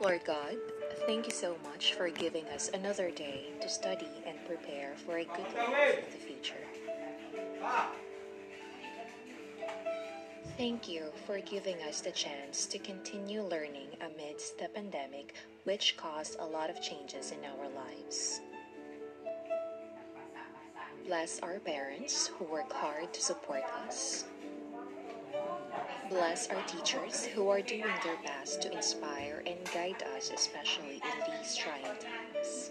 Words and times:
Lord 0.00 0.24
God, 0.24 0.56
thank 1.06 1.26
you 1.26 1.32
so 1.32 1.56
much 1.64 1.94
for 1.94 2.10
giving 2.10 2.44
us 2.46 2.68
another 2.74 3.10
day 3.10 3.46
to 3.60 3.68
study 3.68 4.08
and 4.26 4.36
prepare 4.46 4.94
for 4.96 5.18
a 5.18 5.24
good 5.24 5.54
life 5.54 5.98
in 5.98 6.12
the 6.12 6.26
future. 6.26 6.54
Thank 10.58 10.88
you 10.88 11.04
for 11.26 11.40
giving 11.40 11.76
us 11.88 12.00
the 12.00 12.10
chance 12.10 12.66
to 12.66 12.78
continue 12.78 13.42
learning 13.42 13.88
amidst 14.00 14.58
the 14.58 14.68
pandemic, 14.68 15.34
which 15.64 15.96
caused 15.96 16.38
a 16.38 16.44
lot 16.44 16.70
of 16.70 16.82
changes 16.82 17.32
in 17.32 17.38
our 17.44 17.68
lives. 17.70 18.40
Bless 21.06 21.38
our 21.40 21.58
parents 21.60 22.28
who 22.28 22.44
work 22.44 22.72
hard 22.72 23.12
to 23.12 23.22
support 23.22 23.62
us. 23.86 24.24
Bless 26.14 26.48
our 26.48 26.62
teachers 26.68 27.24
who 27.24 27.48
are 27.48 27.60
doing 27.60 27.82
their 28.04 28.16
best 28.24 28.62
to 28.62 28.70
inspire 28.72 29.42
and 29.48 29.56
guide 29.74 30.00
us, 30.16 30.30
especially 30.32 31.02
in 31.02 31.32
these 31.32 31.56
trying 31.56 31.82
times. 31.82 32.70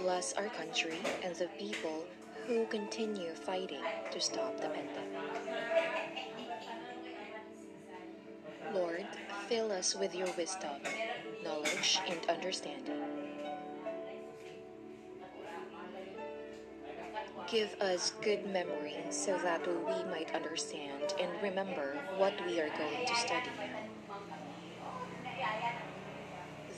Bless 0.00 0.32
our 0.34 0.46
country 0.46 0.96
and 1.24 1.34
the 1.34 1.48
people 1.58 2.04
who 2.46 2.66
continue 2.66 3.34
fighting 3.34 3.82
to 4.12 4.20
stop 4.20 4.60
the 4.60 4.68
pandemic. 4.68 5.18
Lord, 8.72 9.06
fill 9.48 9.72
us 9.72 9.96
with 9.96 10.14
your 10.14 10.28
wisdom, 10.38 10.80
knowledge, 11.42 11.98
and 12.08 12.20
understanding. 12.30 13.11
Give 17.52 17.76
us 17.84 18.16
good 18.24 18.48
memory 18.48 18.96
so 19.10 19.36
that 19.44 19.60
we 19.68 19.98
might 20.08 20.32
understand 20.34 21.12
and 21.20 21.28
remember 21.42 22.00
what 22.16 22.32
we 22.48 22.56
are 22.64 22.72
going 22.80 23.04
to 23.04 23.14
study. 23.14 23.52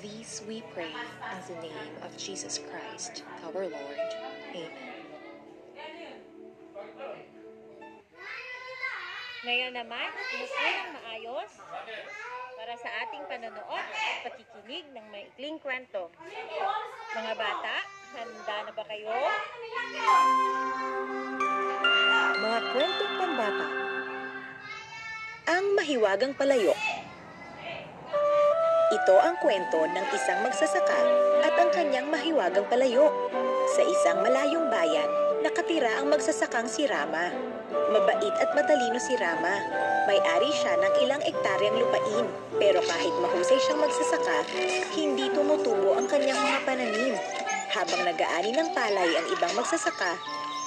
These 0.03 0.43
we 0.49 0.67
pray 0.75 0.91
in 0.91 1.55
the 1.55 1.63
name 1.63 1.95
of 2.03 2.19
Jesus 2.19 2.59
Christ, 2.59 3.23
our 3.47 3.71
Lord. 3.71 4.11
Amen. 4.51 4.75
Ngayon 9.47 9.79
naman, 9.79 10.11
umupo 10.11 10.59
ng 10.59 10.91
maayos 10.91 11.53
para 12.59 12.75
sa 12.83 12.89
ating 13.07 13.23
panonood 13.31 13.79
at 13.95 14.27
pakikinig 14.27 14.91
ng 14.91 15.07
maikling 15.15 15.63
kwento. 15.63 16.11
Mga 17.15 17.33
bata, 17.39 17.94
handa 18.15 18.57
na 18.63 18.71
ba 18.71 18.85
kayo? 18.87 19.11
Mga 22.39 22.61
kwentong 22.71 23.15
pambata. 23.19 23.67
Ang 25.51 25.65
mahiwagang 25.75 26.35
palayok. 26.39 26.79
Ito 28.95 29.15
ang 29.19 29.37
kwento 29.43 29.83
ng 29.91 30.07
isang 30.15 30.47
magsasaka 30.47 31.01
at 31.43 31.55
ang 31.59 31.71
kanyang 31.75 32.07
mahiwagang 32.07 32.71
palayok. 32.71 33.11
Sa 33.75 33.83
isang 33.83 34.23
malayong 34.23 34.71
bayan, 34.71 35.11
nakatira 35.43 35.99
ang 35.99 36.07
magsasakang 36.07 36.71
si 36.71 36.87
Rama. 36.87 37.35
Mabait 37.91 38.35
at 38.39 38.51
matalino 38.55 39.03
si 39.03 39.19
Rama. 39.19 39.59
May-ari 40.07 40.55
siya 40.55 40.79
ng 40.79 40.95
ilang 41.03 41.23
ektaryang 41.27 41.83
lupain. 41.83 42.31
Pero 42.63 42.79
kahit 42.87 43.15
mahusay 43.19 43.59
siyang 43.59 43.83
magsasaka, 43.83 44.47
hindi 44.95 45.27
tumutubo 45.35 45.99
ang 45.99 46.07
kanyang 46.07 46.39
mga 46.39 46.61
pananim. 46.63 47.44
Habang 47.75 48.07
nag-aani 48.07 48.55
ng 48.55 48.71
palay 48.71 49.19
ang 49.19 49.27
ibang 49.35 49.51
magsasaka, 49.59 50.15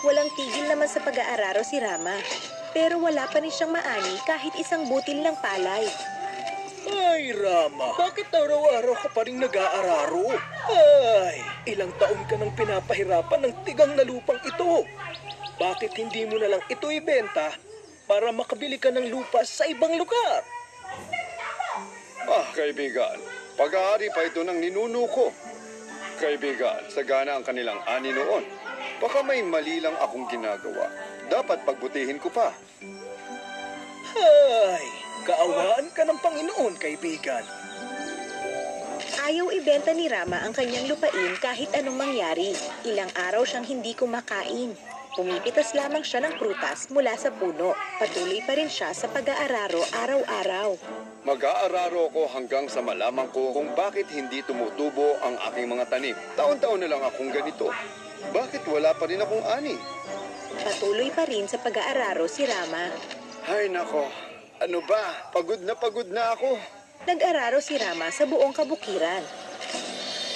walang 0.03 0.27
tigil 0.35 0.67
naman 0.67 0.91
sa 0.91 0.99
pag-aararo 0.99 1.63
si 1.63 1.79
Rama. 1.79 2.19
Pero 2.75 2.99
wala 2.99 3.23
pa 3.31 3.39
rin 3.39 3.47
siyang 3.47 3.71
maani 3.71 4.19
kahit 4.27 4.51
isang 4.59 4.83
butil 4.91 5.23
ng 5.23 5.39
palay. 5.39 5.87
Ay, 6.83 7.31
Rama, 7.31 7.95
bakit 7.95 8.27
araw-araw 8.27 8.91
ka 8.99 9.07
pa 9.15 9.23
rin 9.23 9.39
nag-aararo? 9.39 10.35
Ay, 10.67 11.39
ilang 11.71 11.95
taon 11.95 12.27
ka 12.27 12.35
nang 12.35 12.51
pinapahirapan 12.51 13.39
ng 13.39 13.53
tigang 13.63 13.95
na 13.95 14.03
lupang 14.03 14.43
ito. 14.43 14.83
Bakit 15.63 15.95
hindi 15.95 16.27
mo 16.27 16.35
na 16.35 16.59
lang 16.59 16.63
ito 16.67 16.91
ibenta 16.91 17.55
para 18.03 18.35
makabili 18.35 18.75
ka 18.75 18.91
ng 18.91 19.07
lupa 19.07 19.47
sa 19.47 19.63
ibang 19.63 19.95
lugar? 19.95 20.43
Ah, 22.27 22.51
kaibigan, 22.51 23.15
pag-aari 23.55 24.11
pa 24.11 24.27
ito 24.27 24.43
ng 24.43 24.59
ninuno 24.59 25.07
ko. 25.07 25.31
Kaibigan, 26.17 26.81
sagana 26.89 27.37
ang 27.37 27.45
kanilang 27.45 27.77
ani 27.85 28.09
noon. 28.09 28.41
Baka 28.97 29.21
may 29.21 29.45
mali 29.45 29.77
lang 29.77 29.93
akong 30.01 30.25
ginagawa. 30.25 30.89
Dapat 31.29 31.61
pagbutihin 31.61 32.17
ko 32.17 32.33
pa. 32.33 32.49
Ay, 34.17 34.87
kaawaan 35.29 35.93
ka 35.93 36.01
ng 36.09 36.17
Panginoon, 36.17 36.73
kaibigan. 36.81 37.45
Ayaw 39.27 39.51
ibenta 39.53 39.91
ni 39.91 40.07
Rama 40.07 40.39
ang 40.41 40.55
kanyang 40.55 40.87
lupain 40.87 41.35
kahit 41.37 41.69
anong 41.75 41.99
mangyari. 41.99 42.55
Ilang 42.87 43.11
araw 43.13 43.43
siyang 43.43 43.67
hindi 43.67 43.91
kumakain. 43.93 44.73
Pumipitas 45.17 45.73
lamang 45.73 46.05
siya 46.05 46.21
ng 46.21 46.37
prutas 46.37 46.93
mula 46.93 47.17
sa 47.17 47.33
puno. 47.33 47.73
Patuloy 47.97 48.37
pa 48.45 48.53
rin 48.53 48.69
siya 48.69 48.93
sa 48.93 49.09
pag-aararo 49.09 49.81
araw-araw. 49.89 50.77
Mag-aararo 51.25 52.13
ko 52.13 52.29
hanggang 52.29 52.69
sa 52.69 52.85
malaman 52.85 53.25
ko 53.33 53.49
kung 53.49 53.73
bakit 53.73 54.05
hindi 54.13 54.45
tumutubo 54.45 55.17
ang 55.25 55.41
aking 55.49 55.73
mga 55.73 55.89
tanim. 55.89 56.13
Taon-taon 56.37 56.85
na 56.85 56.93
lang 56.93 57.01
akong 57.01 57.33
ganito. 57.33 57.73
Bakit 58.29 58.61
wala 58.69 58.93
pa 58.93 59.09
rin 59.09 59.17
akong 59.17 59.41
ani? 59.41 59.73
Patuloy 60.61 61.09
pa 61.09 61.25
rin 61.25 61.49
sa 61.49 61.57
pag-aararo 61.65 62.29
si 62.29 62.45
Rama. 62.45 62.93
Ay 63.49 63.73
nako, 63.73 64.05
ano 64.61 64.85
ba? 64.85 65.33
Pagod 65.33 65.65
na 65.65 65.73
pagod 65.73 66.13
na 66.13 66.37
ako. 66.37 66.61
Nag-araro 67.09 67.57
si 67.57 67.73
Rama 67.81 68.13
sa 68.13 68.29
buong 68.29 68.53
kabukiran. 68.53 69.25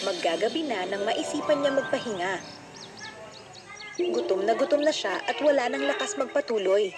Maggagabi 0.09 0.65
na 0.65 0.89
nang 0.89 1.05
maisipan 1.05 1.61
niya 1.61 1.69
magpahinga. 1.69 2.60
Gutom 4.09 4.41
na 4.41 4.57
gutom 4.57 4.81
na 4.81 4.89
siya 4.89 5.21
at 5.21 5.37
wala 5.37 5.69
nang 5.69 5.85
lakas 5.85 6.17
magpatuloy. 6.17 6.89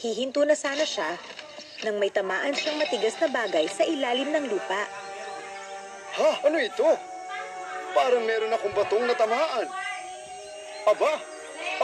Hihinto 0.00 0.40
na 0.48 0.56
sana 0.56 0.88
siya 0.88 1.20
nang 1.84 2.00
may 2.00 2.08
tamaan 2.08 2.56
siyang 2.56 2.80
matigas 2.80 3.20
na 3.20 3.28
bagay 3.28 3.68
sa 3.68 3.84
ilalim 3.84 4.32
ng 4.32 4.48
lupa. 4.48 4.88
Ha? 6.16 6.30
Ano 6.48 6.56
ito? 6.56 6.88
Parang 7.92 8.24
meron 8.24 8.54
akong 8.56 8.72
batong 8.72 9.04
natamaan. 9.04 9.68
Aba, 10.88 11.12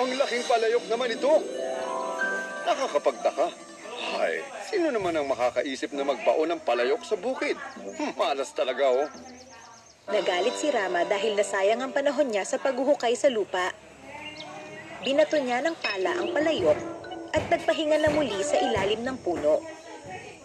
ang 0.00 0.08
laking 0.16 0.44
palayok 0.48 0.84
naman 0.88 1.12
ito. 1.12 1.32
Nakakapagtaka. 2.64 3.52
Hay, 3.94 4.42
sino 4.72 4.88
naman 4.88 5.14
ang 5.14 5.28
makakaisip 5.28 5.92
na 5.92 6.02
magbaon 6.02 6.50
ng 6.54 6.60
palayok 6.64 7.02
sa 7.04 7.14
bukid? 7.14 7.58
Malas 8.18 8.50
talaga 8.56 8.88
oh. 8.88 9.06
Nagalit 10.10 10.56
si 10.60 10.68
Rama 10.68 11.06
dahil 11.08 11.32
nasayang 11.38 11.80
ang 11.80 11.92
panahon 11.94 12.28
niya 12.28 12.44
sa 12.44 12.60
paghuhukay 12.60 13.16
sa 13.16 13.32
lupa. 13.32 13.72
Binato 15.04 15.36
niya 15.36 15.60
ng 15.60 15.76
pala 15.84 16.16
ang 16.16 16.32
palayok 16.32 16.78
at 17.36 17.44
nagpahinga 17.52 18.00
na 18.00 18.08
muli 18.08 18.40
sa 18.40 18.56
ilalim 18.56 19.04
ng 19.04 19.20
puno. 19.20 19.60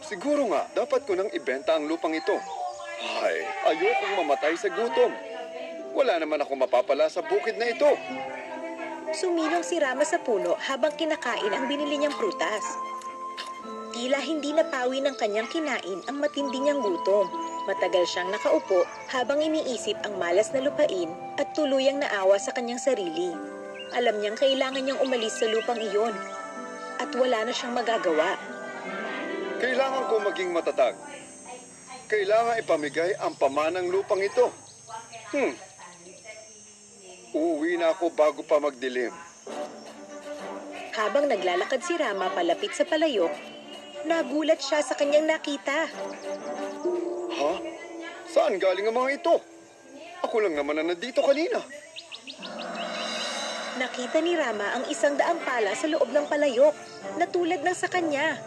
Siguro 0.03 0.51
nga, 0.51 0.67
dapat 0.75 1.07
ko 1.07 1.15
nang 1.15 1.31
ibenta 1.31 1.79
ang 1.79 1.87
lupang 1.87 2.11
ito. 2.11 2.35
Hay, 2.99 3.39
ayokong 3.71 4.19
mamatay 4.19 4.59
sa 4.59 4.67
gutom. 4.67 5.15
Wala 5.95 6.19
naman 6.19 6.43
ako 6.43 6.59
mapapala 6.59 7.07
sa 7.07 7.23
bukid 7.23 7.55
na 7.55 7.71
ito. 7.71 7.87
Sumilong 9.15 9.63
si 9.63 9.79
Rama 9.79 10.03
sa 10.03 10.19
puno 10.19 10.59
habang 10.59 10.91
kinakain 10.91 11.55
ang 11.55 11.71
binili 11.71 11.95
niyang 11.95 12.19
prutas. 12.19 12.65
Tila 13.95 14.19
hindi 14.19 14.51
napawi 14.51 14.99
ng 14.99 15.15
kanyang 15.15 15.47
kinain 15.47 16.03
ang 16.11 16.19
matindi 16.19 16.59
niyang 16.59 16.83
gutom. 16.83 17.31
Matagal 17.63 18.03
siyang 18.11 18.27
nakaupo 18.27 18.83
habang 19.07 19.39
iniisip 19.39 19.95
ang 20.03 20.19
malas 20.19 20.51
na 20.51 20.59
lupain 20.67 21.15
at 21.39 21.47
tuluyang 21.55 22.03
naawa 22.03 22.35
sa 22.35 22.51
kanyang 22.51 22.79
sarili. 22.83 23.58
Alam 23.89 24.21
niyang 24.21 24.37
kailangan 24.37 24.81
niyang 24.85 25.01
umalis 25.01 25.41
sa 25.41 25.49
lupang 25.49 25.81
iyon 25.81 26.13
at 27.01 27.09
wala 27.15 27.47
na 27.47 27.53
siyang 27.53 27.73
magagawa. 27.73 28.37
Kailangan 29.59 30.03
ko 30.07 30.15
maging 30.23 30.49
matatag. 30.53 30.95
Kailangan 32.09 32.61
ipamigay 32.61 33.17
ang 33.17 33.33
pamanang 33.37 33.89
lupang 33.89 34.21
ito. 34.21 34.49
Hmm. 35.33 35.53
Uuwi 37.33 37.77
na 37.77 37.93
ako 37.93 38.09
bago 38.13 38.41
pa 38.41 38.57
magdilim. 38.57 39.13
Habang 40.97 41.29
naglalakad 41.29 41.81
si 41.85 41.93
Rama 41.95 42.33
palapit 42.33 42.73
sa 42.73 42.83
palayok, 42.83 43.31
nagulat 44.09 44.57
siya 44.57 44.81
sa 44.81 44.97
kanyang 44.97 45.29
nakita. 45.29 45.85
Ha? 47.39 47.53
Saan 48.29 48.57
galing 48.57 48.89
ang 48.89 48.97
mga 48.97 49.21
ito? 49.21 49.35
Ako 50.25 50.43
lang 50.43 50.57
naman 50.57 50.81
na 50.81 50.91
nandito 50.91 51.21
kanina. 51.23 51.61
Nakita 53.77 54.17
ni 54.23 54.33
Rama 54.33 54.73
ang 54.73 54.89
isang 54.89 55.13
daang 55.13 55.37
pala 55.45 55.77
sa 55.77 55.85
loob 55.85 56.09
ng 56.09 56.25
palayok 56.25 56.73
na 57.21 57.29
tulad 57.29 57.61
ng 57.61 57.75
sa 57.77 57.85
kanya. 57.85 58.39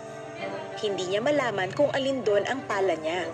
Hindi 0.82 1.06
niya 1.06 1.22
malaman 1.22 1.70
kung 1.76 1.92
alin 1.94 2.26
doon 2.26 2.42
ang 2.50 2.66
pala 2.66 2.98
niya. 2.98 3.30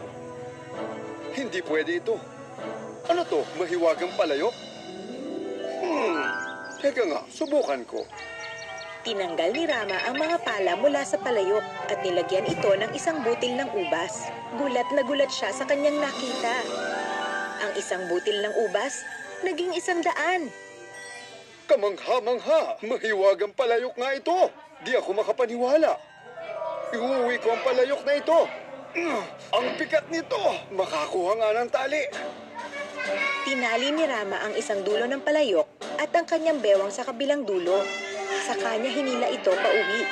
Hindi 1.33 1.65
pwede 1.65 1.97
ito. 1.97 2.21
Ano 3.09 3.25
to? 3.25 3.41
Mahiwagang 3.57 4.13
palayok? 4.21 4.53
Hmm. 5.81 6.29
Teka 6.83 7.09
nga, 7.09 7.25
subukan 7.33 7.81
ko. 7.89 8.05
Tinanggal 9.07 9.57
ni 9.57 9.65
Rama 9.65 9.97
ang 10.05 10.21
mga 10.21 10.37
pala 10.45 10.77
mula 10.77 11.01
sa 11.09 11.17
palayok 11.17 11.65
at 11.89 12.05
nilagyan 12.05 12.45
ito 12.45 12.69
ng 12.69 12.93
isang 12.93 13.25
butil 13.25 13.57
ng 13.57 13.71
ubas. 13.73 14.29
Gulat 14.61 14.91
na 14.93 15.01
gulat 15.07 15.33
siya 15.33 15.55
sa 15.55 15.65
kanyang 15.65 15.97
nakita. 16.03 16.57
Ang 17.65 17.73
isang 17.81 18.05
butil 18.13 18.45
ng 18.45 18.55
ubas, 18.69 19.01
naging 19.41 19.73
isang 19.73 20.05
daan. 20.05 20.53
Kamangha-mangha, 21.69 22.81
mahiwagang 22.81 23.53
palayok 23.53 23.93
nga 23.93 24.11
ito. 24.17 24.39
Di 24.81 24.97
ako 24.97 25.21
makapaniwala. 25.21 25.93
Iuwi 26.97 27.37
ko 27.45 27.53
ang 27.53 27.61
palayok 27.61 28.01
na 28.09 28.15
ito. 28.17 28.41
Ang 29.53 29.67
bigat 29.77 30.09
nito, 30.09 30.41
makakuha 30.73 31.37
nga 31.37 31.49
ng 31.61 31.69
tali. 31.69 32.09
Tinali 33.45 33.93
ni 33.93 34.09
Rama 34.09 34.41
ang 34.49 34.57
isang 34.57 34.81
dulo 34.81 35.05
ng 35.05 35.21
palayok 35.21 35.69
at 36.01 36.09
ang 36.17 36.25
kanyang 36.25 36.65
bewang 36.65 36.89
sa 36.89 37.05
kabilang 37.05 37.45
dulo. 37.45 37.85
Sa 38.49 38.57
kanya 38.57 38.89
hinila 38.89 39.29
ito 39.29 39.53
pauwi. 39.53 40.03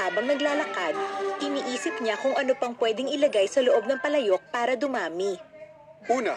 Habang 0.00 0.32
naglalakad, 0.32 0.96
iniisip 1.44 2.00
niya 2.00 2.16
kung 2.16 2.32
ano 2.32 2.56
pang 2.56 2.72
pwedeng 2.80 3.12
ilagay 3.12 3.44
sa 3.44 3.60
loob 3.60 3.84
ng 3.84 4.00
palayok 4.00 4.40
para 4.48 4.80
dumami. 4.80 5.36
Una, 6.08 6.32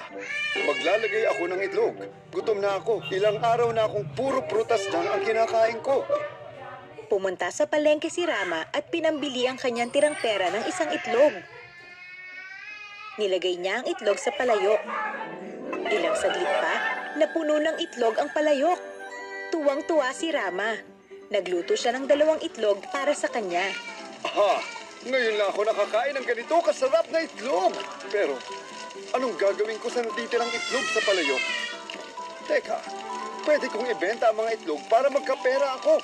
maglalagay 0.59 1.23
ako 1.31 1.43
ng 1.47 1.61
itlog. 1.63 1.95
Gutom 2.35 2.59
na 2.59 2.75
ako. 2.83 2.99
Ilang 3.07 3.39
araw 3.39 3.71
na 3.71 3.87
akong 3.87 4.11
puro 4.11 4.43
prutas 4.43 4.83
lang 4.91 5.07
ang 5.07 5.23
kinakain 5.23 5.79
ko. 5.79 6.03
Pumunta 7.07 7.47
sa 7.47 7.63
palengke 7.69 8.11
si 8.11 8.27
Rama 8.27 8.67
at 8.75 8.91
pinambili 8.91 9.47
ang 9.47 9.55
kanyang 9.55 9.93
tirang 9.93 10.19
pera 10.19 10.51
ng 10.51 10.67
isang 10.67 10.91
itlog. 10.91 11.31
Nilagay 13.15 13.55
niya 13.55 13.79
ang 13.79 13.85
itlog 13.87 14.19
sa 14.19 14.35
palayok. 14.35 14.81
Ilang 15.87 16.17
saglit 16.17 16.49
pa, 16.59 16.73
napuno 17.15 17.61
ng 17.61 17.77
itlog 17.79 18.19
ang 18.19 18.33
palayok. 18.35 18.81
Tuwang-tuwa 19.53 20.11
si 20.11 20.33
Rama. 20.33 20.75
Nagluto 21.31 21.77
siya 21.77 21.95
ng 21.95 22.09
dalawang 22.09 22.43
itlog 22.43 22.83
para 22.91 23.15
sa 23.15 23.31
kanya. 23.31 23.63
Aha, 24.27 24.59
ngayon 25.07 25.35
lang 25.39 25.49
ako 25.53 25.61
nakakain 25.67 26.15
ng 26.19 26.25
ganito 26.25 26.55
kasarap 26.65 27.05
na 27.13 27.23
itlog. 27.23 27.71
Pero, 28.09 28.35
anong 29.13 29.35
gagawin 29.37 29.79
ko 29.81 29.89
sa 29.89 30.05
natitirang 30.05 30.49
itlog 30.49 30.85
sa 30.93 31.01
palayok? 31.05 31.43
Teka, 32.43 32.77
pwede 33.47 33.65
kong 33.71 33.87
ibenta 33.89 34.29
ang 34.29 34.37
mga 34.37 34.61
itlog 34.61 34.81
para 34.91 35.07
magkapera 35.09 35.79
ako. 35.81 35.95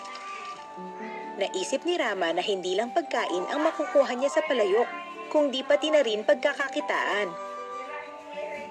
Naisip 1.39 1.87
ni 1.87 1.95
Rama 1.95 2.35
na 2.35 2.43
hindi 2.43 2.75
lang 2.75 2.91
pagkain 2.91 3.47
ang 3.47 3.63
makukuha 3.63 4.11
niya 4.17 4.27
sa 4.27 4.43
palayok, 4.43 4.89
kung 5.29 5.53
di 5.53 5.61
pati 5.61 5.93
na 5.93 6.01
rin 6.01 6.25
pagkakakitaan. 6.25 7.29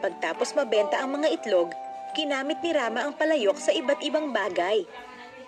Pagtapos 0.02 0.54
mabenta 0.58 0.98
ang 0.98 1.14
mga 1.14 1.32
itlog, 1.38 1.70
ginamit 2.12 2.58
ni 2.60 2.74
Rama 2.74 3.06
ang 3.06 3.14
palayok 3.14 3.56
sa 3.56 3.70
iba't 3.70 4.02
ibang 4.02 4.34
bagay. 4.34 4.84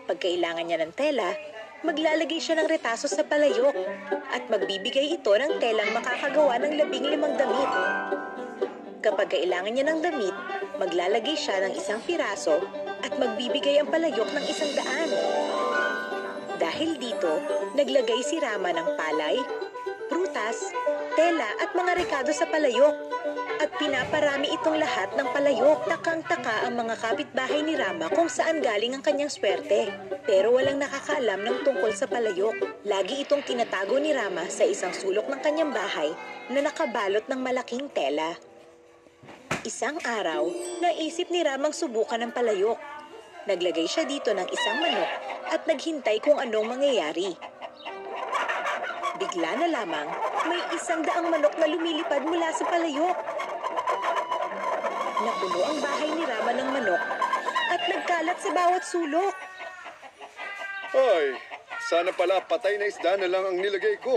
Pagkailangan 0.07 0.65
niya 0.67 0.79
ng 0.81 0.93
tela, 0.95 1.35
maglalagay 1.83 2.41
siya 2.41 2.59
ng 2.61 2.69
retaso 2.71 3.07
sa 3.07 3.27
palayok 3.27 3.75
at 4.31 4.47
magbibigay 4.51 5.13
ito 5.13 5.33
ng 5.33 5.61
telang 5.63 5.91
makakagawa 5.95 6.61
ng 6.63 6.73
labing 6.79 7.07
limang 7.09 7.35
damit. 7.37 7.71
Kapag 9.01 9.33
kailangan 9.33 9.73
niya 9.73 9.89
ng 9.89 10.01
damit, 10.05 10.37
maglalagay 10.77 11.33
siya 11.33 11.65
ng 11.65 11.73
isang 11.73 12.05
piraso 12.05 12.61
at 13.01 13.17
magbibigay 13.17 13.81
ang 13.81 13.89
palayok 13.89 14.29
ng 14.29 14.45
isang 14.45 14.69
daan. 14.77 15.09
Dahil 16.61 17.01
dito, 17.01 17.41
naglagay 17.73 18.21
si 18.21 18.37
Rama 18.37 18.69
ng 18.69 19.01
palay, 19.01 19.41
prutas, 20.13 20.69
tela 21.17 21.49
at 21.65 21.73
mga 21.73 21.97
rekado 21.97 22.29
sa 22.37 22.45
palayok. 22.45 22.93
At 23.61 23.73
pinaparami 23.81 24.53
itong 24.61 24.77
lahat 24.77 25.17
ng 25.17 25.29
palayok. 25.33 25.89
Takang-taka 25.89 26.69
ang 26.69 26.77
mga 26.77 26.97
kapitbahay 27.01 27.61
ni 27.65 27.81
Rama 27.81 28.13
kung 28.13 28.29
saan 28.29 28.61
galing 28.61 28.97
ang 28.97 29.05
kanyang 29.05 29.33
swerte. 29.33 29.89
Pero 30.29 30.53
walang 30.53 30.81
nakakaalam 30.81 31.41
ng 31.41 31.57
tungkol 31.65 31.93
sa 31.97 32.05
palayok. 32.05 32.85
Lagi 32.85 33.25
itong 33.25 33.45
tinatago 33.45 33.97
ni 33.97 34.13
Rama 34.13 34.49
sa 34.53 34.69
isang 34.69 34.93
sulok 34.93 35.29
ng 35.29 35.41
kanyang 35.41 35.73
bahay 35.73 36.13
na 36.53 36.65
nakabalot 36.69 37.25
ng 37.29 37.41
malaking 37.41 37.89
tela. 37.93 38.50
Isang 39.61 40.01
araw, 40.01 40.49
naisip 40.81 41.29
ni 41.29 41.45
Ramang 41.45 41.77
subukan 41.77 42.17
ng 42.17 42.33
palayok. 42.33 42.81
Naglagay 43.45 43.85
siya 43.85 44.09
dito 44.09 44.33
ng 44.33 44.49
isang 44.49 44.81
manok 44.81 45.11
at 45.53 45.69
naghintay 45.69 46.17
kung 46.25 46.41
anong 46.41 46.65
mangyayari. 46.65 47.37
Bigla 49.21 49.61
na 49.61 49.69
lamang, 49.69 50.09
may 50.49 50.65
isang 50.73 51.05
daang 51.05 51.29
manok 51.29 51.53
na 51.61 51.69
lumilipad 51.69 52.25
mula 52.25 52.49
sa 52.57 52.65
palayok. 52.73 53.17
Napuno 55.29 55.61
ang 55.61 55.79
bahay 55.85 56.09
ni 56.09 56.25
Rama 56.25 56.53
ng 56.57 56.71
manok 56.81 57.03
at 57.69 57.81
nagkalat 57.85 58.39
sa 58.41 58.51
bawat 58.57 58.83
sulok. 58.89 59.35
Ay, 60.97 61.37
sana 61.93 62.17
pala 62.17 62.41
patay 62.49 62.81
na 62.81 62.89
isda 62.89 63.21
na 63.21 63.29
lang 63.29 63.45
ang 63.45 63.61
nilagay 63.61 64.01
ko. 64.01 64.17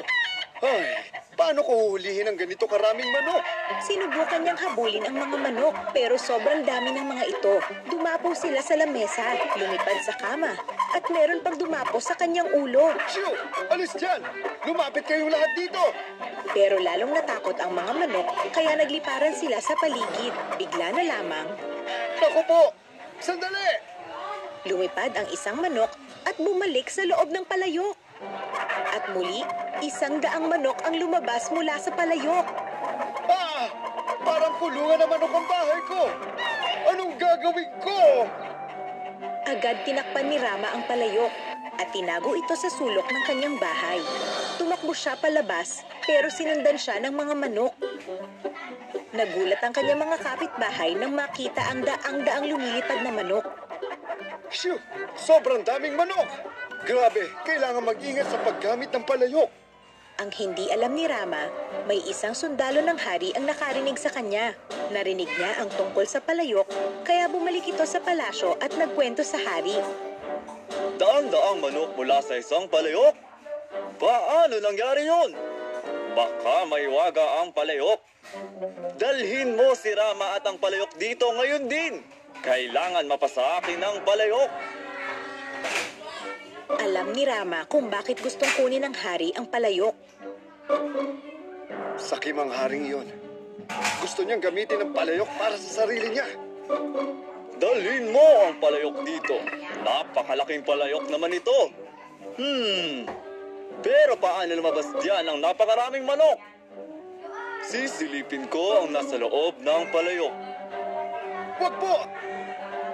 Ay, 0.63 1.03
paano 1.33 1.65
ko 1.65 1.71
huhulihin 1.73 2.29
ang 2.29 2.37
ganito 2.37 2.65
karaming 2.65 3.09
manok? 3.09 3.43
Sinubukan 3.83 4.41
niyang 4.41 4.59
habulin 4.59 5.03
ang 5.05 5.15
mga 5.17 5.37
manok 5.37 5.75
pero 5.91 6.15
sobrang 6.15 6.63
dami 6.63 6.93
ng 6.93 7.07
mga 7.07 7.25
ito. 7.29 7.55
Dumapo 7.89 8.31
sila 8.37 8.61
sa 8.61 8.77
lamesa, 8.77 9.37
lumipad 9.57 9.99
sa 10.05 10.13
kama, 10.17 10.53
at 10.93 11.03
meron 11.09 11.41
pang 11.41 11.57
dumapo 11.57 11.97
sa 11.97 12.13
kanyang 12.15 12.49
ulo. 12.53 12.93
Shoo! 13.09 13.33
Alis 13.73 13.93
dyan! 13.97 14.21
Lumapit 14.63 15.03
kayong 15.05 15.33
lahat 15.33 15.51
dito! 15.57 15.83
Pero 16.53 16.77
lalong 16.77 17.11
natakot 17.11 17.57
ang 17.59 17.73
mga 17.73 17.91
manok 18.05 18.27
kaya 18.53 18.77
nagliparan 18.77 19.33
sila 19.33 19.57
sa 19.59 19.73
paligid. 19.77 20.33
Bigla 20.55 20.93
na 20.93 21.03
lamang, 21.03 21.47
Ako 22.23 22.41
po! 22.47 22.63
Sandali! 23.19 23.93
lumipad 24.63 25.11
ang 25.15 25.27
isang 25.31 25.59
manok 25.59 25.91
at 26.23 26.35
bumalik 26.39 26.87
sa 26.87 27.03
loob 27.03 27.31
ng 27.31 27.43
palayok. 27.43 27.95
At 28.93 29.09
muli, 29.09 29.41
isang 29.81 30.21
daang 30.21 30.53
manok 30.53 30.77
ang 30.85 30.93
lumabas 30.93 31.49
mula 31.49 31.81
sa 31.81 31.89
palayok. 31.89 32.45
Ah! 33.25 33.65
Parang 34.21 34.53
kulungan 34.61 35.01
naman 35.01 35.17
ako 35.17 35.35
ang 35.41 35.47
bahay 35.49 35.81
ko! 35.89 36.01
Anong 36.93 37.13
gagawin 37.17 37.71
ko? 37.81 38.29
Agad 39.49 39.81
tinakpan 39.81 40.29
ni 40.29 40.37
Rama 40.37 40.77
ang 40.77 40.85
palayok 40.85 41.33
at 41.81 41.89
tinago 41.89 42.37
ito 42.37 42.53
sa 42.53 42.69
sulok 42.69 43.09
ng 43.09 43.23
kanyang 43.25 43.57
bahay. 43.57 43.97
Tumakbo 44.61 44.93
siya 44.93 45.17
palabas 45.17 45.81
pero 46.05 46.29
sinundan 46.29 46.77
siya 46.77 47.01
ng 47.01 47.17
mga 47.17 47.33
manok. 47.33 47.73
Nagulat 49.09 49.61
ang 49.65 49.73
kanyang 49.73 50.05
mga 50.05 50.17
kapitbahay 50.21 50.93
nang 50.93 51.17
makita 51.17 51.65
ang 51.65 51.81
daang-daang 51.81 52.45
lumilipad 52.45 53.01
na 53.01 53.09
manok. 53.09 53.45
Shoo! 54.53 54.77
Sobrang 55.17 55.65
daming 55.65 55.97
manok! 55.97 56.29
Grabe, 56.83 57.31
kailangan 57.47 57.79
mag-ingat 57.79 58.27
sa 58.27 58.35
paggamit 58.43 58.91
ng 58.91 59.07
palayok. 59.07 59.47
Ang 60.19 60.29
hindi 60.35 60.67
alam 60.67 60.91
ni 60.91 61.07
Rama, 61.07 61.47
may 61.87 62.03
isang 62.11 62.35
sundalo 62.35 62.83
ng 62.83 62.99
hari 62.99 63.31
ang 63.33 63.47
nakarinig 63.47 63.95
sa 63.95 64.11
kanya. 64.11 64.51
Narinig 64.91 65.31
niya 65.31 65.63
ang 65.63 65.71
tungkol 65.71 66.03
sa 66.03 66.19
palayok, 66.19 66.67
kaya 67.07 67.31
bumalik 67.31 67.63
ito 67.65 67.87
sa 67.87 68.03
palasyo 68.03 68.59
at 68.59 68.75
nagkwento 68.75 69.23
sa 69.23 69.39
hari. 69.39 69.79
Daan-daang 70.99 71.63
manok 71.63 71.95
mula 71.95 72.19
sa 72.19 72.35
isang 72.35 72.67
palayok? 72.67 73.15
Paano 73.95 74.55
nangyari 74.59 75.07
yun? 75.07 75.31
Baka 76.13 76.67
may 76.67 76.83
waga 76.91 77.41
ang 77.41 77.55
palayok. 77.55 77.97
Dalhin 78.99 79.55
mo 79.55 79.71
si 79.73 79.89
Rama 79.95 80.35
at 80.35 80.43
ang 80.43 80.59
palayok 80.59 80.99
dito 80.99 81.31
ngayon 81.31 81.63
din. 81.65 82.03
Kailangan 82.43 83.07
mapasa 83.07 83.63
akin 83.63 83.79
ng 83.79 83.97
palayok. 84.03 84.49
Alam 86.83 87.15
ni 87.15 87.23
Rama 87.23 87.63
kung 87.71 87.87
bakit 87.87 88.19
gustong 88.19 88.51
kunin 88.59 88.83
ng 88.83 88.91
hari 88.91 89.31
ang 89.39 89.47
palayok. 89.47 89.95
Sakim 91.95 92.35
ang 92.35 92.51
haring 92.51 92.83
iyon. 92.83 93.07
Gusto 94.03 94.27
niyang 94.27 94.43
gamitin 94.43 94.83
ang 94.83 94.91
palayok 94.91 95.31
para 95.39 95.55
sa 95.55 95.87
sarili 95.87 96.11
niya. 96.11 96.27
Dalhin 97.55 98.11
mo 98.11 98.51
ang 98.51 98.59
palayok 98.59 98.99
dito. 99.07 99.39
Napakalaking 99.79 100.67
palayok 100.67 101.07
naman 101.07 101.31
ito. 101.31 101.71
Hmm. 102.35 103.07
Pero 103.79 104.19
paano 104.19 104.51
lumabas 104.51 104.91
diyan 104.99 105.23
ang 105.23 105.39
napakaraming 105.39 106.03
manok? 106.03 106.35
Sisilipin 107.63 108.51
ko 108.51 108.83
ang 108.83 108.91
nasa 108.91 109.15
loob 109.15 109.55
ng 109.63 109.83
palayok. 109.87 110.35
Wag 111.63 111.73
po! 111.79 111.95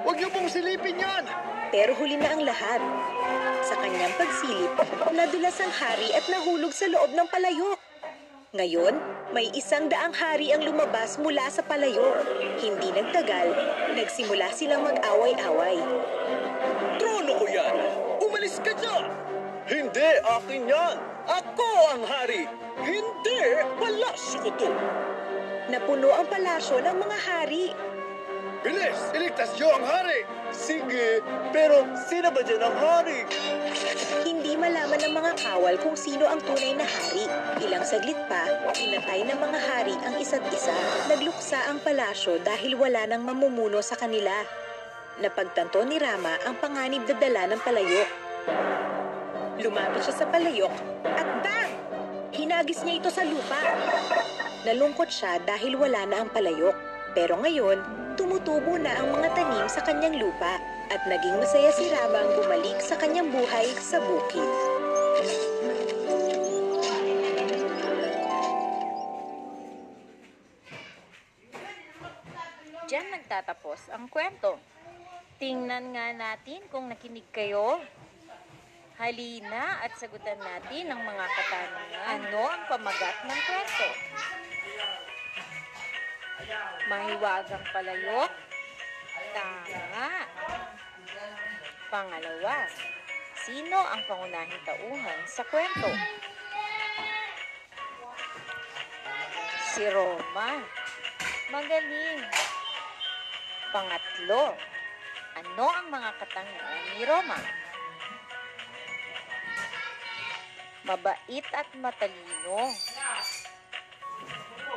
Wag 0.06 0.16
niyo 0.22 0.30
pong 0.30 0.46
silipin 0.46 1.02
yan! 1.02 1.49
Pero 1.70 1.94
huli 1.94 2.18
na 2.18 2.34
ang 2.34 2.42
lahat. 2.42 2.82
Sa 3.62 3.78
kanyang 3.78 4.14
pagsilip, 4.18 4.74
nadulas 5.14 5.62
ang 5.62 5.70
hari 5.70 6.10
at 6.18 6.26
nahulog 6.26 6.74
sa 6.74 6.90
loob 6.90 7.14
ng 7.14 7.28
palayok. 7.30 7.78
Ngayon, 8.50 8.98
may 9.30 9.46
isang 9.54 9.86
daang 9.86 10.10
hari 10.10 10.50
ang 10.50 10.66
lumabas 10.66 11.22
mula 11.22 11.46
sa 11.54 11.62
palayok. 11.62 12.26
Hindi 12.58 12.90
nagtagal, 12.90 13.54
nagsimula 13.94 14.50
silang 14.50 14.82
mag-away-away. 14.82 15.78
Trono 16.98 17.38
ko 17.38 17.46
yan! 17.46 17.76
Umalis 18.18 18.58
ka 18.66 18.74
dyan! 18.74 19.06
Hindi 19.70 20.10
akin 20.26 20.66
yan! 20.66 20.98
Ako 21.30 21.70
ang 21.94 22.04
hari! 22.10 22.50
Hindi 22.82 23.40
palasyo 23.78 24.50
ko 24.50 24.52
to! 24.58 24.72
Napuno 25.70 26.10
ang 26.18 26.26
palasyo 26.26 26.82
ng 26.82 26.98
mga 26.98 27.18
hari. 27.30 27.66
Bilis! 28.66 28.98
Iligtas 29.14 29.54
niyo 29.54 29.70
ang 29.78 29.86
hari! 29.86 30.39
Sige, 30.60 31.24
pero 31.56 31.88
sino 32.12 32.36
ba 32.36 32.44
dyan 32.44 32.60
ang 32.60 32.76
hari? 32.76 33.24
Hindi 34.28 34.60
malaman 34.60 35.00
ng 35.00 35.14
mga 35.16 35.32
kawal 35.40 35.80
kung 35.80 35.96
sino 35.96 36.28
ang 36.28 36.44
tunay 36.44 36.76
na 36.76 36.84
hari. 36.84 37.32
Ilang 37.64 37.88
saglit 37.88 38.20
pa, 38.28 38.44
pinatay 38.76 39.24
ng 39.24 39.40
mga 39.40 39.60
hari 39.72 39.96
ang 40.04 40.20
isa't 40.20 40.44
isa. 40.52 40.76
Nagluksa 41.08 41.72
ang 41.72 41.80
palasyo 41.80 42.44
dahil 42.44 42.76
wala 42.76 43.08
nang 43.08 43.24
mamumuno 43.24 43.80
sa 43.80 43.96
kanila. 43.96 44.36
Napagtanto 45.24 45.80
ni 45.88 45.96
Rama 45.96 46.36
ang 46.44 46.60
panganib 46.60 47.08
na 47.08 47.16
dala 47.16 47.42
ng 47.56 47.62
palayok. 47.64 48.10
Lumapit 49.64 50.12
siya 50.12 50.16
sa 50.16 50.26
palayok 50.28 50.76
at 51.08 51.28
bang! 51.40 51.72
Hinagis 52.36 52.84
niya 52.84 53.00
ito 53.00 53.08
sa 53.08 53.24
lupa. 53.24 53.64
Nalungkot 54.68 55.08
siya 55.08 55.40
dahil 55.40 55.80
wala 55.80 56.04
na 56.04 56.28
ang 56.28 56.30
palayok. 56.36 56.76
Pero 57.16 57.40
ngayon, 57.40 57.80
tumutubo 58.20 58.76
na 58.76 59.00
ang 59.00 59.16
mga 59.16 59.32
tanim 59.32 59.64
sa 59.72 59.80
kanyang 59.80 60.20
lupa 60.20 60.60
at 60.92 61.00
naging 61.08 61.40
masaya 61.40 61.72
si 61.72 61.88
Rama 61.88 62.20
ang 62.20 62.32
bumalik 62.36 62.76
sa 62.84 63.00
kanyang 63.00 63.32
buhay 63.32 63.72
sa 63.80 63.96
bukid. 64.04 64.44
Diyan 72.92 73.08
nagtatapos 73.08 73.88
ang 73.88 74.12
kwento. 74.12 74.60
Tingnan 75.40 75.96
nga 75.96 76.12
natin 76.12 76.68
kung 76.68 76.92
nakinig 76.92 77.32
kayo. 77.32 77.80
Halina 79.00 79.80
at 79.80 79.96
sagutan 79.96 80.44
natin 80.44 80.92
ang 80.92 81.08
mga 81.08 81.24
katanungan. 81.24 82.04
Ano 82.20 82.42
ang 82.52 82.64
pamagat 82.68 83.18
ng 83.24 83.40
kwento? 83.48 83.88
Mahiwagang 86.90 87.66
palayok? 87.76 88.32
Tama. 89.36 90.10
Pangalawa, 91.90 92.70
sino 93.44 93.80
ang 93.82 94.02
pangunahing 94.06 94.62
tauhan 94.64 95.20
sa 95.26 95.44
kwento? 95.50 95.90
Si 99.74 99.84
Roma. 99.90 100.62
Magaling. 101.50 102.22
Pangatlo, 103.70 104.54
ano 105.38 105.66
ang 105.70 105.88
mga 105.94 106.10
katangian 106.18 106.82
ni 106.98 107.04
Roma? 107.06 107.40
Mabait 110.90 111.48
at 111.54 111.70
matalino. 111.78 112.74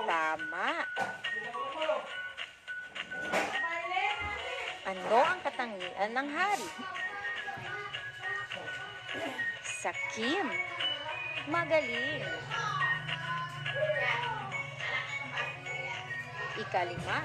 Tama. 0.05 0.69
Ano 4.93 5.25
ang 5.25 5.41
katangian 5.41 6.13
ng 6.13 6.29
hari? 6.37 6.69
Sakim. 9.65 10.45
Magaling. 11.49 12.29
Ikalima. 16.61 17.25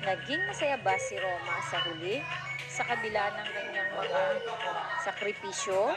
Naging 0.00 0.48
masaya 0.48 0.80
ba 0.80 0.96
si 0.96 1.20
Roma 1.20 1.60
sa 1.68 1.76
huli 1.84 2.24
sa 2.72 2.88
kabila 2.88 3.20
ng 3.36 3.48
kanyang 3.52 3.90
mga 3.92 4.22
sakripisyo? 5.04 5.92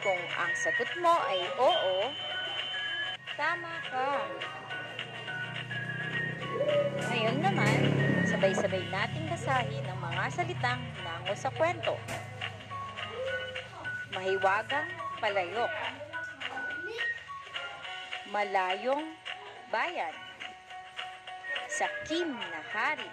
Kung 0.00 0.22
ang 0.32 0.52
sagot 0.56 0.90
mo 0.96 1.12
ay 1.28 1.44
oo, 1.60 2.08
tama 3.36 3.84
ka. 3.84 4.08
Ngayon 7.08 7.40
naman, 7.40 7.78
sabay-sabay 8.28 8.84
nating 8.92 9.24
basahin 9.32 9.84
ang 9.88 10.00
mga 10.04 10.24
salitang 10.28 10.80
hinango 10.92 11.32
sa 11.32 11.48
kwento. 11.56 11.96
Mahiwagang 14.12 14.90
palayok. 15.16 15.72
Malayong 18.28 19.06
bayan. 19.72 20.12
Sakim 21.72 22.36
na 22.36 22.60
hari. 22.68 23.08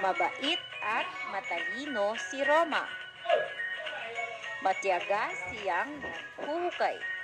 Mabait 0.00 0.60
at 0.80 1.08
matalino 1.28 2.16
si 2.32 2.40
Roma. 2.40 2.88
Matyaga 4.64 5.28
siyang 5.52 5.92
huhukay. 6.40 7.15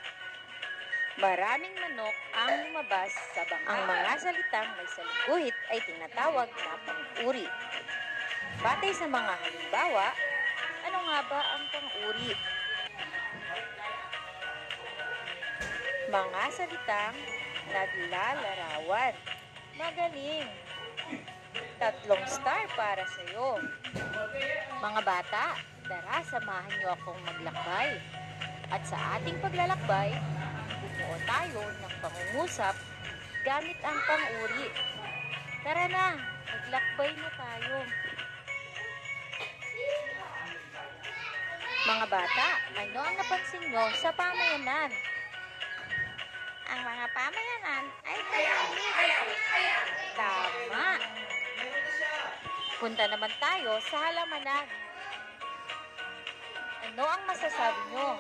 Maraming 1.21 1.77
manok 1.77 2.17
ang 2.33 2.51
lumabas 2.65 3.13
sa 3.37 3.45
bangka. 3.45 3.69
Ang 3.69 3.83
mga 3.85 4.13
salitang 4.17 4.69
may 4.81 4.89
saliguhit 4.89 5.57
ay 5.69 5.79
tinatawag 5.85 6.49
na 6.49 6.75
pang-uri. 6.89 7.45
Batay 8.65 8.93
sa 8.97 9.05
mga 9.05 9.35
halimbawa, 9.37 10.17
ano 10.89 10.99
nga 11.05 11.19
ba 11.29 11.41
ang 11.53 11.65
pang-uri? 11.69 12.33
Mga 16.09 16.43
salitang 16.49 17.17
naglalarawan. 17.69 19.15
Magaling. 19.77 20.49
Tatlong 21.77 22.25
star 22.25 22.65
para 22.73 23.05
sa 23.05 23.21
iyo. 23.29 23.61
Mga 24.81 25.01
bata, 25.05 25.61
tara 25.85 26.25
samahan 26.25 26.73
niyo 26.81 26.97
akong 26.97 27.21
maglakbay. 27.21 28.01
At 28.73 28.83
sa 28.89 29.21
ating 29.21 29.37
paglalakbay, 29.45 30.17
bumuo 31.13 31.29
tayo 31.29 31.61
ng 31.69 31.95
pangungusap 32.01 32.73
gamit 33.45 33.77
ang 33.85 33.99
pang-uri. 34.09 34.73
Tara 35.61 35.85
na, 35.93 36.17
maglakbay 36.49 37.11
na 37.13 37.29
tayo. 37.37 37.77
Mga 41.85 42.07
bata, 42.09 42.49
ano 42.81 42.99
ang 43.05 43.17
napansin 43.21 43.61
nyo 43.69 43.85
sa 43.93 44.09
pamayanan? 44.17 44.91
Ang 46.73 46.81
mga 46.81 47.07
pamayanan 47.13 47.85
ay 48.09 48.19
tahimik. 48.33 48.81
Tama. 50.17 50.89
Punta 52.81 53.05
naman 53.05 53.33
tayo 53.37 53.77
sa 53.85 53.97
halamanan. 54.09 54.65
Ano 56.89 57.05
ang 57.05 57.23
masasabi 57.29 57.81
nyo? 57.93 58.17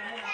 Ang 0.00 0.29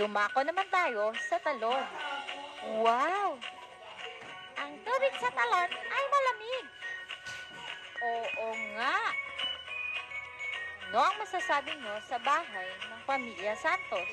Dumako 0.00 0.40
naman 0.40 0.64
tayo 0.72 1.12
sa 1.28 1.36
talon. 1.44 1.84
Wow! 2.80 3.36
Ang 4.56 4.72
tubig 4.80 5.12
sa 5.20 5.28
talon 5.28 5.68
ay 5.68 6.04
malamig. 6.08 6.66
Oo 8.00 8.48
nga. 8.80 8.96
Ano 10.88 11.04
ang 11.04 11.16
masasabi 11.20 11.76
nyo 11.76 12.00
sa 12.08 12.16
bahay 12.24 12.64
ng 12.80 13.02
pamilya 13.04 13.52
Santos? 13.60 14.08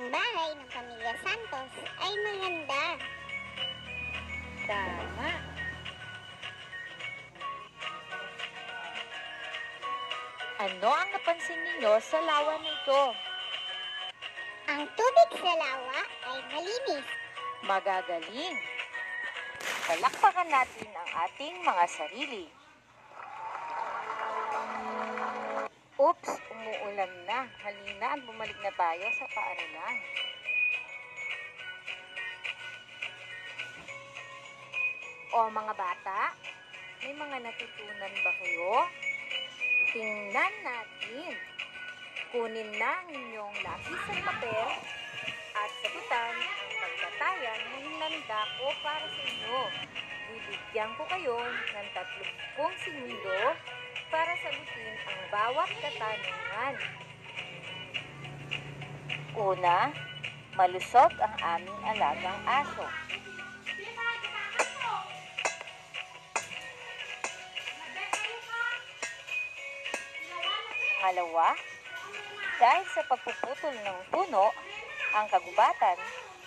Ang 0.00 0.08
bahay 0.08 0.56
ng 0.56 0.68
pamilya 0.72 1.12
Santos 1.20 1.72
ay 2.00 2.12
maganda. 2.24 2.84
Tama. 4.64 5.30
Ano 10.64 10.88
ang 10.96 11.08
napansin 11.12 11.60
ninyo 11.60 11.92
sa 12.00 12.24
lawa 12.24 12.56
na 12.56 12.72
ito? 12.72 13.33
Ang 14.74 14.90
tubig 14.98 15.30
sa 15.38 15.54
lawa 15.54 16.02
ay 16.02 16.38
malinis. 16.50 17.06
Magagaling. 17.62 18.58
Palakpakan 19.86 20.50
natin 20.50 20.90
ang 20.90 21.10
ating 21.30 21.62
mga 21.62 21.84
sarili. 21.94 22.50
Oops, 25.94 26.32
umuulan 26.50 27.14
na. 27.22 27.46
Halina 27.62 28.18
at 28.18 28.20
bumalik 28.26 28.58
na 28.66 28.74
tayo 28.74 29.06
sa 29.14 29.26
paaralan. 29.30 29.96
O 35.38 35.54
mga 35.54 35.74
bata, 35.78 36.34
may 36.98 37.14
mga 37.14 37.36
natutunan 37.46 38.14
ba 38.26 38.32
kayo? 38.42 38.74
Tingnan 39.94 40.54
natin. 40.66 41.53
Kunin 42.34 42.66
na 42.82 42.98
ang 42.98 43.14
inyong 43.14 43.62
lapis 43.62 44.02
at 44.10 44.18
papel 44.26 44.66
at 45.54 45.70
sagutan 45.78 46.34
ang 46.34 46.72
pagkatayan 46.82 47.60
na 47.62 47.78
hinanda 47.78 48.40
ko 48.58 48.74
para 48.82 49.06
sa 49.06 49.22
inyo. 49.22 49.60
Bibigyan 50.26 50.90
ko 50.98 51.06
kayo 51.06 51.38
ng 51.46 51.88
tatlong 51.94 52.74
segundo 52.82 53.38
para 54.10 54.34
sagutin 54.42 54.98
ang 55.06 55.22
bawat 55.30 55.70
katanungan. 55.78 56.74
Una, 59.38 59.78
malusog 60.58 61.14
ang 61.22 61.36
aming 61.38 61.80
alagang 61.86 62.40
aso. 62.50 62.86
Pangalawa, 70.98 71.54
dahil 72.58 72.84
sa 72.94 73.02
pagpuputol 73.10 73.74
ng 73.74 73.98
puno, 74.14 74.54
ang 75.14 75.26
kagubatan 75.30 75.98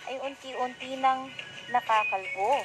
ay 0.08 0.16
unti-unti 0.24 0.96
nang 1.00 1.28
nakakalbo. 1.72 2.64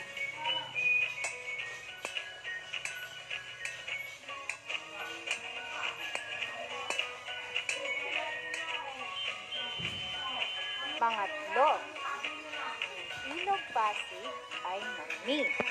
Pangatlo, 11.02 11.70
ilog 13.26 13.62
pasig 13.74 14.30
ay 14.70 14.78
marumi. 14.78 15.61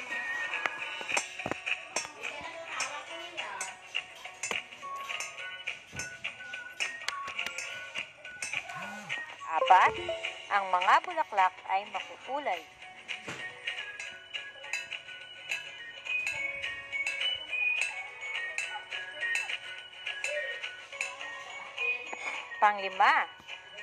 Ang 10.51 10.65
mga 10.67 10.95
bulaklak 11.07 11.55
ay 11.71 11.87
makukulay. 11.95 12.61
Panglima, 22.61 23.25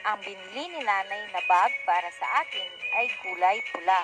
ang 0.06 0.22
binili 0.22 0.70
ni 0.70 0.80
nanay 0.86 1.26
na 1.34 1.42
bag 1.50 1.72
para 1.82 2.06
sa 2.14 2.46
akin 2.46 2.70
ay 2.94 3.06
kulay 3.24 3.58
pula. 3.74 4.00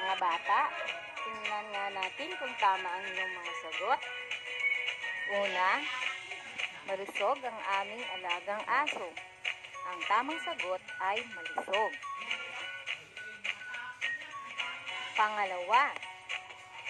Mga 0.00 0.16
bata, 0.16 0.60
tingnan 1.32 1.66
nga 1.72 1.86
natin 1.96 2.30
kung 2.36 2.54
tama 2.60 2.84
ang 2.84 3.04
inyong 3.08 3.32
mga 3.40 3.52
sagot. 3.64 4.00
Una, 5.32 5.70
malusog 6.84 7.38
ang 7.40 7.60
aming 7.80 8.04
alagang 8.20 8.64
aso. 8.68 9.08
Ang 9.88 9.98
tamang 10.04 10.40
sagot 10.44 10.82
ay 11.00 11.24
malusog. 11.32 11.92
Pangalawa, 15.16 15.96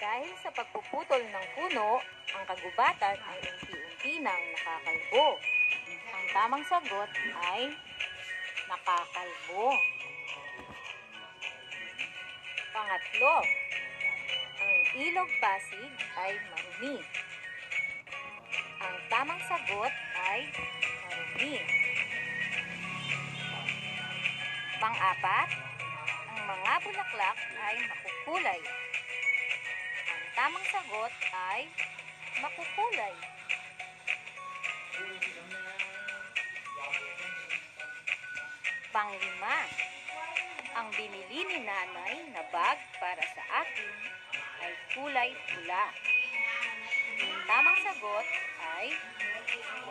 dahil 0.03 0.31
sa 0.43 0.51
pagpuputol 0.51 1.23
ng 1.23 1.45
puno, 1.55 2.03
ang 2.35 2.43
kagubatan 2.43 3.15
ay 3.15 3.39
unti-unti 3.47 4.19
nang 4.19 4.43
nakakalbo. 4.59 5.39
Ang 6.11 6.25
tamang 6.35 6.63
sagot 6.67 7.11
ay 7.47 7.71
nakakalbo. 8.67 9.71
Pangatlo, 12.73 13.35
ang 13.39 13.62
ilog 14.93 15.29
pasig 15.41 15.89
ay 16.21 16.37
marumi. 16.53 17.01
Ang 18.77 18.95
tamang 19.09 19.41
sagot 19.49 19.93
ay 20.21 20.45
marumi. 21.01 21.57
Pang-apat, 24.77 25.49
ang 26.29 26.41
mga 26.45 26.73
bulaklak 26.85 27.37
ay 27.57 27.75
makukulay. 27.89 28.61
Ang 30.13 30.23
tamang 30.37 30.65
sagot 30.69 31.13
ay 31.33 31.61
makukulay. 32.37 33.15
Panglima, 38.93 39.57
ang 40.77 40.87
binili 40.93 41.39
ni 41.49 41.57
nanay 41.65 42.13
na 42.29 42.45
bag 42.53 42.77
para 43.01 43.25
sa 43.33 43.65
akin 43.65 44.21
ay 44.63 44.73
kulay 44.95 45.29
pula. 45.51 45.85
Ang 47.19 47.43
tamang 47.43 47.79
sagot 47.83 48.27
ay 48.63 48.87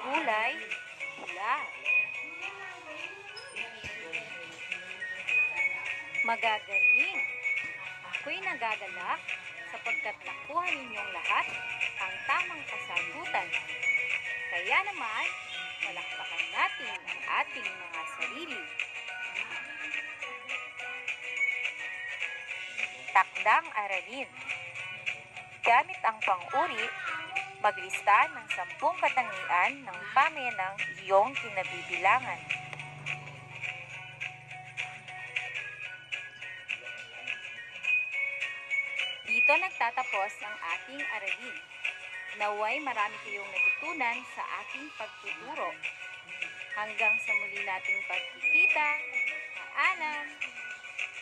kulay 0.00 0.52
pula. 1.20 1.54
Magagaling! 6.22 7.20
Ako'y 8.06 8.38
nagagalak 8.40 9.20
sapagkat 9.68 10.16
nakuha 10.22 10.64
ninyong 10.70 11.10
lahat 11.10 11.46
ang 11.98 12.14
tamang 12.30 12.62
kasagutan. 12.64 13.48
Kaya 14.52 14.78
naman, 14.86 15.24
palakpakan 15.82 16.44
natin 16.54 16.98
ang 17.02 17.20
ating 17.42 17.68
mga 17.68 18.02
sarili. 18.14 18.62
Takdang 23.12 23.66
aralin. 23.76 24.30
Gamit 25.62 25.94
ang 26.02 26.18
pang-uri, 26.26 26.90
maglista 27.62 28.26
ng 28.34 28.46
sampung 28.50 28.98
katangian 28.98 29.86
ng 29.86 29.98
pamenang 30.10 30.74
iyong 30.98 31.30
kinabibilangan. 31.38 32.40
Dito 39.22 39.52
nagtatapos 39.54 40.32
ang 40.42 40.56
ating 40.74 40.98
aralin. 40.98 41.58
Naway 42.42 42.82
marami 42.82 43.16
kayong 43.22 43.46
natutunan 43.46 44.18
sa 44.34 44.42
ating 44.66 44.90
pagtuturo. 44.98 45.70
Hanggang 46.74 47.14
sa 47.22 47.30
muli 47.38 47.62
nating 47.62 48.02
pagkikita, 48.10 48.88
paalam! 49.54 50.51